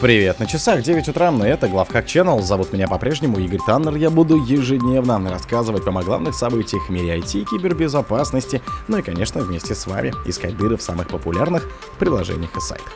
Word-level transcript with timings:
Привет, 0.00 0.40
на 0.40 0.46
часах 0.46 0.82
9 0.82 1.08
утра, 1.08 1.30
и 1.30 1.48
это 1.48 1.68
Главхак 1.68 2.04
Channel. 2.06 2.42
Зовут 2.42 2.72
меня 2.72 2.88
по-прежнему 2.88 3.38
Игорь 3.38 3.60
Таннер. 3.64 3.94
Я 3.94 4.10
буду 4.10 4.36
ежедневно 4.36 5.30
рассказывать 5.30 5.84
вам 5.84 5.98
о 5.98 6.02
главных 6.02 6.34
событиях 6.34 6.88
в 6.88 6.90
мире 6.90 7.18
IT 7.20 7.44
кибербезопасности, 7.44 8.60
ну 8.88 8.98
и, 8.98 9.02
конечно, 9.02 9.40
вместе 9.40 9.74
с 9.74 9.86
вами 9.86 10.12
искать 10.26 10.56
дыры 10.56 10.76
в 10.76 10.82
самых 10.82 11.08
популярных 11.08 11.68
приложениях 11.98 12.54
и 12.56 12.60
сайтах. 12.60 12.92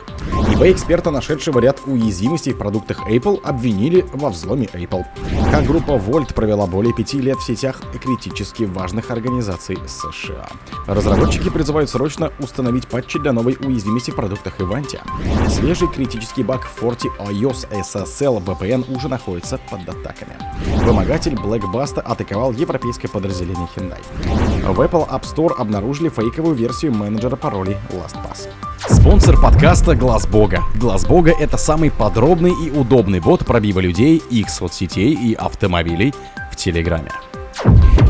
eBay 0.53 0.71
эксперта, 0.73 1.09
нашедшего 1.09 1.59
ряд 1.59 1.79
уязвимостей 1.85 2.53
в 2.53 2.57
продуктах 2.57 3.09
Apple, 3.09 3.41
обвинили 3.43 4.05
во 4.13 4.29
взломе 4.29 4.65
Apple. 4.65 5.05
Как 5.51 5.65
группа 5.65 5.91
Volt 5.91 6.33
провела 6.33 6.67
более 6.67 6.93
пяти 6.93 7.21
лет 7.21 7.37
в 7.37 7.45
сетях 7.45 7.81
критически 8.03 8.63
важных 8.63 9.09
организаций 9.09 9.79
США. 9.87 10.49
Разработчики 10.85 11.49
призывают 11.49 11.89
срочно 11.89 12.31
установить 12.39 12.87
патчи 12.87 13.19
для 13.19 13.31
новой 13.31 13.57
уязвимости 13.59 14.11
в 14.11 14.15
продуктах 14.15 14.59
Ivanti. 14.59 14.99
Свежий 15.49 15.87
критический 15.87 16.43
баг 16.43 16.65
в 16.65 16.88
Forti 16.89 17.07
iOS 17.19 17.69
SSL 17.69 18.43
VPN 18.43 18.95
уже 18.95 19.07
находится 19.09 19.59
под 19.69 19.87
атаками. 19.87 20.35
Вымогатель 20.83 21.33
Blackbuster 21.33 21.99
атаковал 21.99 22.51
европейское 22.51 23.11
подразделение 23.11 23.67
Hyundai. 23.75 24.01
В 24.63 24.81
Apple 24.81 25.07
App 25.07 25.21
Store 25.21 25.53
обнаружили 25.55 26.09
фейковую 26.09 26.55
версию 26.55 26.95
менеджера 26.95 27.35
паролей 27.35 27.77
LastPass. 27.91 28.49
Спонсор 28.89 29.39
подкаста 29.39 29.95
Глаз 29.95 30.25
Бога. 30.25 30.63
Глаз 30.73 31.05
Бога 31.05 31.31
это 31.39 31.57
самый 31.57 31.91
подробный 31.91 32.53
и 32.59 32.71
удобный 32.71 33.19
бот 33.19 33.45
пробива 33.45 33.81
людей, 33.81 34.17
их 34.31 34.49
соцсетей 34.49 35.13
и 35.13 35.35
автомобилей 35.35 36.11
в 36.51 36.55
Телеграме. 36.55 37.11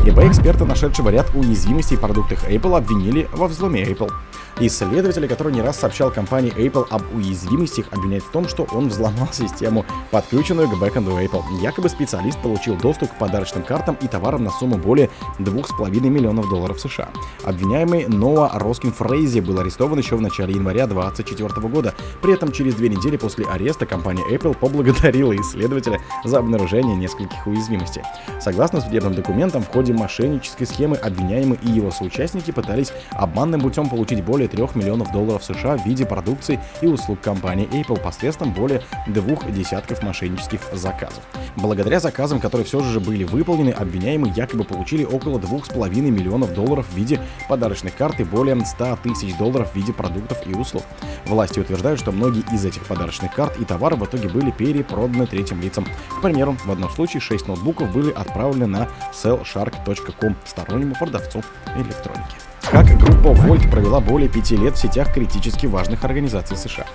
eBay-эксперта, 0.06 0.64
нашедшего 0.64 1.10
ряд 1.10 1.34
уязвимостей 1.34 1.98
в 1.98 2.00
продуктах 2.00 2.48
Apple, 2.48 2.78
обвинили 2.78 3.28
во 3.34 3.46
взломе 3.46 3.82
Apple. 3.82 4.10
Исследователь, 4.58 5.28
который 5.28 5.52
не 5.52 5.62
раз 5.62 5.78
сообщал 5.78 6.10
компании 6.10 6.52
Apple 6.54 6.86
об 6.90 7.02
уязвимостях, 7.14 7.86
обвиняет 7.92 8.24
в 8.24 8.30
том, 8.30 8.48
что 8.48 8.66
он 8.72 8.88
взломал 8.88 9.28
систему, 9.32 9.84
подключенную 10.10 10.68
к 10.68 10.78
бэкэнду 10.78 11.12
Apple. 11.12 11.42
Якобы 11.62 11.88
специалист 11.88 12.38
получил 12.42 12.76
доступ 12.76 13.10
к 13.12 13.18
подарочным 13.18 13.62
картам 13.62 13.96
и 14.00 14.08
товарам 14.08 14.44
на 14.44 14.50
сумму 14.50 14.76
более 14.76 15.10
2,5 15.38 16.00
миллионов 16.08 16.48
долларов 16.48 16.80
США. 16.80 17.08
Обвиняемый 17.44 18.06
Ноа 18.06 18.50
Роскин 18.54 18.92
Фрейзи 18.92 19.40
был 19.40 19.58
арестован 19.60 19.98
еще 19.98 20.16
в 20.16 20.20
начале 20.20 20.54
января 20.54 20.86
2024 20.86 21.68
года. 21.68 21.94
При 22.20 22.34
этом 22.34 22.52
через 22.52 22.74
две 22.74 22.88
недели 22.88 23.16
после 23.16 23.46
ареста 23.46 23.86
компания 23.86 24.24
Apple 24.30 24.56
поблагодарила 24.56 25.34
исследователя 25.36 26.00
за 26.24 26.38
обнаружение 26.38 26.96
нескольких 26.96 27.46
уязвимостей. 27.46 28.02
Согласно 28.40 28.80
судебным 28.80 29.14
документам, 29.14 29.62
в 29.62 29.68
ходе 29.68 29.92
мошеннической 29.92 30.66
схемы 30.66 30.96
обвиняемый 30.96 31.58
и 31.62 31.70
его 31.70 31.90
соучастники 31.90 32.50
пытались 32.50 32.92
обманным 33.10 33.60
путем 33.60 33.88
получить 33.88 34.24
более 34.24 34.48
3 34.50 34.62
миллионов 34.74 35.12
долларов 35.12 35.44
США 35.44 35.76
в 35.76 35.86
виде 35.86 36.04
продукции 36.04 36.60
и 36.80 36.86
услуг 36.86 37.20
компании 37.20 37.68
Apple 37.68 38.00
посредством 38.00 38.52
более 38.52 38.82
двух 39.06 39.50
десятков 39.50 40.02
мошеннических 40.02 40.60
заказов. 40.72 41.22
Благодаря 41.56 42.00
заказам, 42.00 42.40
которые 42.40 42.64
все 42.66 42.80
же 42.80 43.00
были 43.00 43.24
выполнены, 43.24 43.70
обвиняемые 43.70 44.32
якобы 44.34 44.64
получили 44.64 45.04
около 45.04 45.38
2,5 45.38 46.00
миллионов 46.00 46.54
долларов 46.54 46.86
в 46.88 46.96
виде 46.96 47.20
подарочных 47.48 47.96
карт 47.96 48.20
и 48.20 48.24
более 48.24 48.64
100 48.64 48.98
тысяч 49.02 49.36
долларов 49.36 49.70
в 49.72 49.76
виде 49.76 49.92
продуктов 49.92 50.38
и 50.46 50.54
услуг. 50.54 50.82
Власти 51.26 51.60
утверждают, 51.60 52.00
что 52.00 52.12
многие 52.12 52.42
из 52.52 52.64
этих 52.64 52.84
подарочных 52.86 53.34
карт 53.34 53.58
и 53.58 53.64
товаров 53.64 54.00
в 54.00 54.04
итоге 54.04 54.28
были 54.28 54.50
перепроданы 54.50 55.26
третьим 55.26 55.60
лицам. 55.60 55.86
К 56.18 56.22
примеру, 56.22 56.56
в 56.64 56.70
одном 56.70 56.90
случае 56.90 57.20
6 57.20 57.48
ноутбуков 57.48 57.92
были 57.92 58.10
отправлены 58.10 58.66
на 58.66 58.88
sellshark.com 59.12 60.36
стороннему 60.46 60.94
продавцу 60.94 61.42
электроники. 61.76 62.49
Как 62.70 62.86
группа 63.00 63.36
Volt 63.36 63.68
провела 63.68 63.98
более 63.98 64.28
пяти 64.28 64.56
лет 64.56 64.76
в 64.76 64.80
сетях 64.80 65.12
критически 65.12 65.66
важных 65.66 66.04
организаций 66.04 66.56
США. 66.56 66.86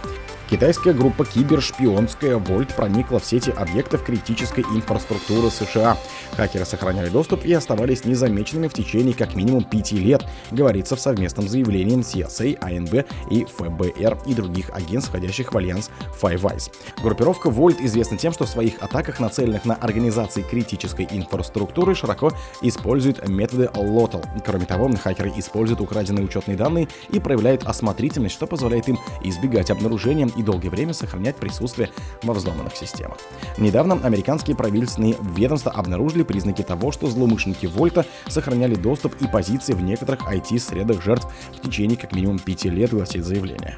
Китайская 0.49 0.93
группа 0.93 1.25
кибершпионская 1.25 2.37
Вольт 2.37 2.73
проникла 2.73 3.19
в 3.19 3.25
сети 3.25 3.49
объектов 3.49 4.03
критической 4.03 4.63
инфраструктуры 4.63 5.49
США. 5.49 5.97
Хакеры 6.37 6.65
сохраняли 6.65 7.09
доступ 7.09 7.43
и 7.43 7.51
оставались 7.51 8.05
незамеченными 8.05 8.69
в 8.69 8.73
течение 8.73 9.13
как 9.13 9.35
минимум 9.35 9.65
пяти 9.65 9.97
лет, 9.97 10.23
говорится 10.51 10.95
в 10.95 10.99
совместном 10.99 11.47
заявлении 11.47 11.97
CSA, 11.99 12.57
АНБ 12.61 13.07
и 13.31 13.45
ФБР 13.45 14.17
и 14.25 14.33
других 14.33 14.69
агентств, 14.71 15.09
входящих 15.09 15.53
в 15.53 15.57
альянс 15.57 15.89
Five 16.21 16.41
Eyes. 16.41 16.71
Группировка 17.01 17.49
Вольт 17.49 17.79
известна 17.81 18.17
тем, 18.17 18.33
что 18.33 18.45
в 18.45 18.49
своих 18.49 18.81
атаках, 18.81 19.19
нацеленных 19.19 19.65
на 19.65 19.75
организации 19.75 20.41
критической 20.41 21.07
инфраструктуры, 21.09 21.95
широко 21.95 22.31
использует 22.61 23.27
методы 23.27 23.69
LOTL. 23.73 24.23
Кроме 24.45 24.65
того, 24.65 24.89
хакеры 25.01 25.31
используют 25.37 25.81
украденные 25.81 26.25
учетные 26.25 26.57
данные 26.57 26.87
и 27.09 27.19
проявляют 27.19 27.63
осмотрительность, 27.63 28.35
что 28.35 28.47
позволяет 28.47 28.87
им 28.89 28.97
избегать 29.23 29.71
обнаружения 29.71 30.29
и 30.35 30.43
долгое 30.43 30.69
время 30.69 30.93
сохранять 30.93 31.35
присутствие 31.35 31.89
во 32.23 32.33
взломанных 32.33 32.75
системах. 32.75 33.17
Недавно 33.57 33.99
американские 34.03 34.55
правительственные 34.55 35.15
ведомства 35.35 35.71
обнаружили 35.71 36.23
признаки 36.23 36.61
того, 36.61 36.91
что 36.91 37.07
злоумышленники 37.07 37.65
Вольта 37.65 38.05
сохраняли 38.27 38.75
доступ 38.75 39.13
и 39.21 39.27
позиции 39.27 39.73
в 39.73 39.81
некоторых 39.81 40.27
IT-средах 40.37 41.03
жертв 41.03 41.27
в 41.53 41.61
течение 41.61 41.97
как 41.97 42.13
минимум 42.13 42.39
пяти 42.39 42.69
лет, 42.69 42.91
гласит 42.91 43.25
заявление. 43.25 43.77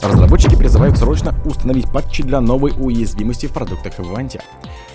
Разработчики 0.00 0.56
призывают 0.56 0.96
срочно 0.96 1.34
установить 1.44 1.90
патчи 1.92 2.22
для 2.22 2.40
новой 2.40 2.72
уязвимости 2.78 3.46
в 3.46 3.52
продуктах 3.52 3.98
Ivanti. 3.98 4.40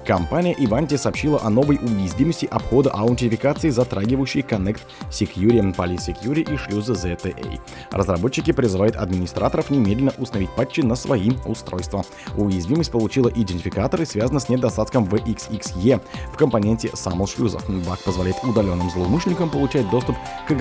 Компания 0.06 0.54
Ivanti 0.54 0.98
сообщила 0.98 1.42
о 1.44 1.50
новой 1.50 1.78
уязвимости 1.78 2.46
обхода 2.46 2.90
аутентификации, 2.92 3.70
затрагивающей 3.70 4.42
Connect 4.42 4.80
Security, 5.10 5.76
PolySecurity 5.76 6.54
и 6.54 6.58
шлюзы 6.58 6.94
ZTA. 6.94 7.60
Разработчики 7.92 8.52
призывают 8.52 8.96
администраторов 8.96 9.70
немедленно 9.70 10.14
установить 10.18 10.52
патчи 10.52 10.82
на 10.82 10.96
свои 10.96 11.32
устройства. 11.46 12.06
Уязвимость 12.36 12.92
получила 12.92 13.30
идентификатор 13.30 14.02
и 14.02 14.06
связана 14.06 14.40
с 14.40 14.50
недостатком 14.50 15.06
VXXE 15.06 16.02
в 16.34 16.38
компоненте 16.38 16.90
SAML 16.90 17.28
шлюзов. 17.28 17.64
Баг 17.88 18.00
позволяет 18.00 18.38
удаленным 18.44 18.90
злоумышленникам 18.90 19.50
получать 19.50 19.90
доступ 19.90 20.16
к 20.48 20.52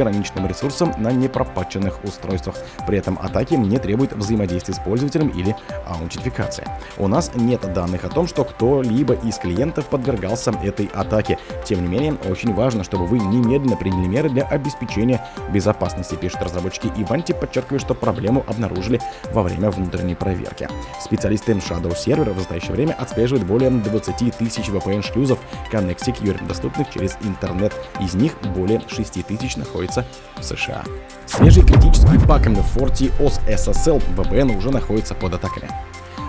ограниченным 0.42 0.46
ресурсам 0.46 0.94
на 0.98 1.12
непропатченных 1.12 2.04
устройствах. 2.04 2.56
При 2.86 2.98
этом 2.98 3.18
атаки 3.22 3.54
не 3.54 3.78
требуют 3.78 4.12
взаимодействия 4.12 4.74
с 4.74 4.78
пользователем 4.78 5.28
или 5.28 5.54
аутентификации. 5.86 6.66
У 6.98 7.08
нас 7.08 7.32
нет 7.34 7.60
данных 7.72 8.04
о 8.04 8.08
том, 8.08 8.26
что 8.26 8.44
кто-либо 8.44 9.14
из 9.14 9.38
клиентов 9.38 9.86
подвергался 9.86 10.52
этой 10.62 10.86
атаке. 10.86 11.38
Тем 11.64 11.82
не 11.82 11.88
менее, 11.88 12.14
очень 12.28 12.54
важно, 12.54 12.84
чтобы 12.84 13.06
вы 13.06 13.18
немедленно 13.18 13.76
приняли 13.76 14.06
меры 14.06 14.28
для 14.28 14.42
обеспечения 14.44 15.24
безопасности, 15.50 16.14
пишут 16.14 16.42
разработчики 16.42 16.86
Ivanti, 16.86 17.34
подчеркивая, 17.34 17.80
что 17.80 17.94
проблему 17.94 18.44
обнаружили 18.46 19.00
во 19.32 19.42
время 19.42 19.70
внутренней 19.70 20.14
проверки. 20.14 20.68
Специалисты 21.00 21.52
Shadow 21.52 21.92
Server 21.92 22.32
в 22.32 22.36
настоящее 22.36 22.72
время 22.72 22.92
отслеживают 22.92 23.46
более 23.46 23.70
20 23.70 24.36
тысяч 24.36 24.68
VPN-шлюзов 24.68 25.38
Connect 25.70 25.98
Secure, 25.98 26.46
доступных 26.46 26.90
через 26.90 27.16
интернет. 27.22 27.72
Из 28.00 28.14
них 28.14 28.34
более 28.54 28.80
6 28.88 29.26
тысяч 29.26 29.56
находится 29.56 30.04
в 30.38 30.42
США. 30.42 30.84
Свежий 31.26 31.62
критический 31.62 32.18
баг 32.26 32.46
Forti 32.46 33.12
OS 33.18 33.40
SSL 33.46 34.02
VPN 34.16 34.56
уже 34.56 34.70
находится 34.70 35.14
под 35.14 35.34
атаками. 35.34 35.68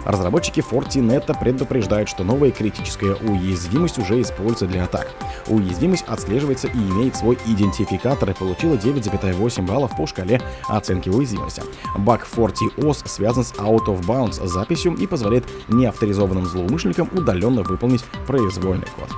Разработчики 0.05 0.59
Fortinet 0.59 1.39
предупреждают, 1.39 2.09
что 2.09 2.23
новая 2.23 2.51
критическая 2.51 3.15
уязвимость 3.15 3.97
уже 3.99 4.21
используется 4.21 4.67
для 4.67 4.83
атак. 4.83 5.07
Уязвимость 5.47 6.05
отслеживается 6.07 6.67
и 6.67 6.77
имеет 6.77 7.15
свой 7.15 7.37
идентификатор 7.45 8.29
и 8.29 8.33
получила 8.33 8.75
9,8 8.75 9.65
баллов 9.65 9.95
по 9.95 10.05
шкале 10.05 10.41
оценки 10.67 11.09
уязвимости. 11.09 11.63
Баг 11.97 12.27
FortiOS 12.27 13.07
связан 13.07 13.43
с 13.43 13.53
Out 13.53 13.85
of 13.85 14.05
Bounds 14.05 14.45
записью 14.45 14.93
и 14.95 15.07
позволяет 15.07 15.45
неавторизованным 15.69 16.45
злоумышленникам 16.45 17.09
удаленно 17.13 17.63
выполнить 17.63 18.03
произвольный 18.27 18.87
код. 18.97 19.09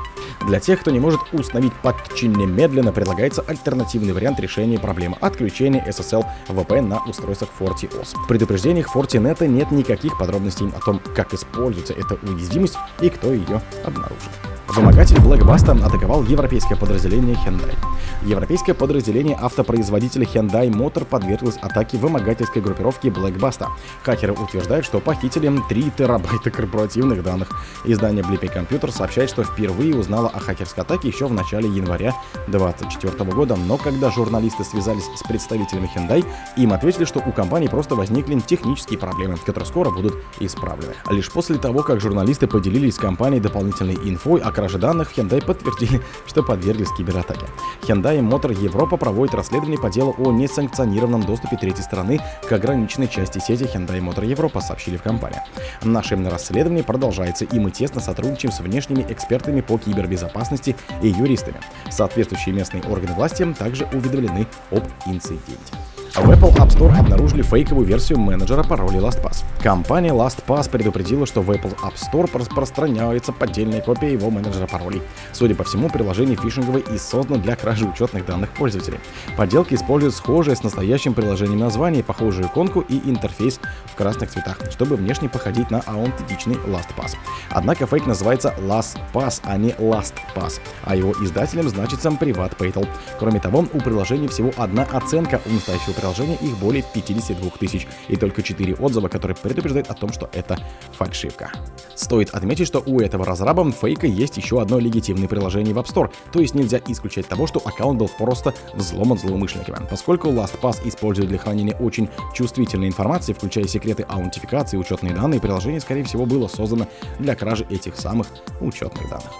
Для 0.46 0.60
тех, 0.60 0.82
кто 0.82 0.92
не 0.92 1.00
может 1.00 1.22
установить 1.32 1.74
патчи 1.74 2.26
немедленно, 2.26 2.92
предлагается 2.92 3.42
альтернативный 3.42 4.14
вариант 4.14 4.40
решения 4.40 4.78
проблемы 4.78 5.18
отключения 5.20 5.84
SSL 5.88 6.24
VPN 6.50 6.88
на 6.88 7.04
устройствах 7.04 7.50
FortiOS. 7.60 8.16
В 8.16 8.28
предупреждениях 8.28 8.96
Fortinet 8.96 9.46
нет 9.48 9.72
никаких 9.72 10.18
подробностей 10.20 10.68
о 10.70 10.80
том, 10.80 11.02
как 11.16 11.34
используется 11.34 11.94
эта 11.94 12.16
уязвимость 12.30 12.78
и 13.02 13.10
кто 13.10 13.34
ее 13.34 13.60
обнаружил. 13.84 14.32
Вымогатель 14.68 15.18
Blackbuster 15.18 15.82
атаковал 15.86 16.24
европейское 16.24 16.78
подразделение 16.78 17.36
Hyundai. 17.36 17.76
Европейское 18.24 18.74
подразделение 18.74 19.38
автопроизводителя 19.40 20.26
Hyundai 20.26 20.70
Motor 20.70 21.06
подверглось 21.06 21.58
атаке 21.62 21.98
вымогательской 21.98 22.62
группировки 22.62 23.08
Blackbuster. 23.08 23.68
Хакеры 24.04 24.34
утверждают, 24.34 24.86
что 24.86 25.00
похитили 25.00 25.52
3 25.70 25.92
терабайта 25.98 26.50
корпоративных 26.50 27.24
данных. 27.24 27.50
Издание 27.86 28.24
Blippy 28.24 28.52
Computer 28.52 28.92
сообщает, 28.92 29.30
что 29.30 29.44
впервые 29.44 29.96
узнало 29.96 30.30
о 30.30 30.40
хакерской 30.40 30.84
атаке 30.84 31.10
еще 31.10 31.28
в 31.28 31.34
начале 31.34 31.70
января 31.70 32.14
2024 32.48 33.32
года, 33.32 33.56
но 33.56 33.78
когда 33.78 34.10
журналисты 34.10 34.64
связались 34.64 35.06
с 35.16 35.24
представителями 35.28 35.90
Hyundai, 35.96 36.26
им 36.58 36.74
ответили, 36.74 37.06
что 37.06 37.20
у 37.20 37.32
компании 37.32 37.68
просто 37.68 37.96
возникли 37.96 38.40
технические 38.40 38.98
проблемы, 38.98 39.38
которые 39.38 39.68
скоро 39.68 39.92
будут 39.92 40.16
исправлены. 40.40 40.94
Лишь 41.12 41.32
после 41.32 41.58
того, 41.58 41.84
как 41.84 42.02
журналисты 42.02 42.48
поделились 42.48 42.96
с 42.96 42.98
компанией 42.98 43.40
дополнительной 43.40 43.96
инфой 43.96 44.42
о 44.42 44.52
краже 44.66 44.80
данных, 44.80 45.16
Hyundai 45.16 45.46
подтвердили, 45.46 46.02
что 46.26 46.42
подверглись 46.42 46.92
кибератаке. 46.98 47.46
Hyundai 47.84 48.20
Motor 48.20 48.52
Европа 48.52 48.98
проводит 48.98 49.36
расследование 49.36 49.80
по 49.80 49.92
делу 49.92 50.16
о 50.18 50.32
несанкционированном 50.32 51.22
доступе 51.22 51.56
третьей 51.56 51.84
стороны 51.84 52.20
к 52.48 52.52
ограниченной 52.52 53.08
части 53.08 53.38
сети 53.38 53.66
Hyundai 53.66 54.00
Motor 54.00 54.26
Европа, 54.26 54.62
сообщили 54.62 54.98
в 54.98 55.04
компании. 55.04 55.40
Наше 55.84 56.16
расследование 56.16 56.84
продолжается, 56.84 57.46
и 57.46 57.60
мы 57.60 57.70
тесно 57.70 58.02
сотрудничаем 58.02 58.52
с 58.52 58.60
внешними 58.60 59.06
экспертами 59.08 59.62
по 59.62 59.78
кибербезопасности 59.78 60.76
и 61.04 61.10
юристами. 61.10 61.60
Соответствующие 61.92 62.56
местные 62.56 62.82
органы 62.84 63.14
власти 63.14 63.46
также 63.60 63.86
уведомлены 63.94 64.48
об 64.72 64.84
инциденте. 65.06 65.85
В 66.16 66.32
Apple 66.32 66.56
App 66.56 66.70
Store 66.70 66.98
обнаружили 66.98 67.42
фейковую 67.42 67.86
версию 67.86 68.20
менеджера 68.20 68.64
паролей 68.64 69.02
LastPass. 69.02 69.44
Компания 69.62 70.12
LastPass 70.12 70.70
предупредила, 70.70 71.26
что 71.26 71.42
в 71.42 71.52
Apple 71.52 71.76
App 71.84 71.96
Store 71.96 72.30
распространяется 72.34 73.34
поддельная 73.34 73.82
копия 73.82 74.14
его 74.14 74.30
менеджера 74.30 74.66
паролей. 74.66 75.02
Судя 75.34 75.56
по 75.56 75.66
всему, 75.66 75.90
приложение 75.90 76.38
фишинговое 76.38 76.84
и 76.84 76.98
создано 76.98 77.42
для 77.42 77.58
кражи 77.58 77.86
учетных 77.86 78.26
данных 78.26 78.52
пользователей. 78.52 79.00
Подделки 79.36 79.74
используют 79.74 80.16
схожее 80.16 80.56
с 80.56 80.64
настоящим 80.64 81.14
приложением 81.14 81.60
название, 81.60 82.02
похожую 82.02 82.48
иконку 82.48 82.80
и 82.80 82.98
интерфейс 83.10 83.60
в 83.84 83.96
красных 83.96 84.30
цветах, 84.30 84.58
чтобы 84.72 84.96
внешне 84.96 85.28
походить 85.28 85.70
на 85.70 85.82
аутентичный 85.82 86.56
LastPass. 86.56 87.18
Однако 87.50 87.88
фейк 87.88 88.06
называется 88.06 88.56
LastPass, 88.58 89.42
а 89.44 89.58
не 89.58 89.72
LastPass, 89.72 90.62
а 90.84 90.96
его 90.96 91.12
издателем 91.22 91.68
значится 91.68 92.08
PrivatPaytel. 92.08 92.88
Кроме 93.20 93.42
того, 93.42 93.66
у 93.74 93.80
приложения 93.82 94.30
всего 94.30 94.54
одна 94.56 94.84
оценка 94.84 95.42
у 95.46 95.50
настоящего 95.50 95.94
приложения 96.06 96.36
их 96.36 96.58
более 96.58 96.84
52 96.94 97.50
тысяч 97.60 97.88
и 98.08 98.16
только 98.16 98.44
4 98.44 98.76
отзыва, 98.76 99.08
которые 99.08 99.36
предупреждают 99.36 99.90
о 99.90 99.96
том, 99.96 100.14
что 100.14 100.30
это 100.34 100.60
фальшивка. 100.92 101.52
Стоит 101.96 102.30
отметить, 102.30 102.68
что 102.68 102.84
у 102.86 103.00
этого 103.00 103.26
разраба 103.26 103.70
фейка 103.72 104.06
есть 104.06 104.38
еще 104.38 104.62
одно 104.62 104.78
легитимное 104.78 105.28
приложение 105.28 105.74
в 105.74 105.80
App 105.80 105.86
Store, 105.86 106.12
то 106.32 106.40
есть 106.40 106.54
нельзя 106.54 106.80
исключать 106.88 107.28
того, 107.28 107.48
что 107.48 107.60
аккаунт 107.66 107.98
был 107.98 108.08
просто 108.08 108.54
взломан 108.74 109.18
злоумышленниками. 109.18 109.88
Поскольку 109.90 110.28
LastPass 110.30 110.88
использует 110.88 111.30
для 111.30 111.40
хранения 111.40 111.76
очень 111.78 112.10
чувствительной 112.36 112.88
информации, 112.88 113.34
включая 113.34 113.66
секреты 113.66 114.04
аутентификации 114.04 114.78
учетные 114.78 115.16
данные, 115.16 115.42
приложение, 115.42 115.82
скорее 115.82 116.04
всего, 116.04 116.26
было 116.26 116.48
создано 116.48 116.88
для 117.18 117.36
кражи 117.36 117.66
этих 117.72 117.96
самых 117.96 118.28
учетных 118.62 119.10
данных. 119.10 119.32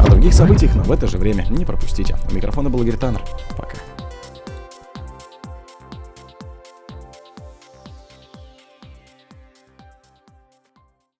О 0.00 0.10
других 0.10 0.32
событиях, 0.32 0.74
но 0.74 0.84
в 0.84 0.92
это 0.92 1.06
же 1.06 1.18
время 1.18 1.46
не 1.50 1.66
пропустите. 1.66 2.16
У 2.30 2.34
микрофона 2.34 2.70
был 2.70 2.82
Игорь 2.82 2.96
Таннер. 2.96 3.22
Пока. 3.58 3.76